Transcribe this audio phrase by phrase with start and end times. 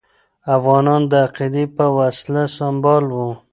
[0.57, 3.29] افغانان د عقیدې په وسله سمبال وو.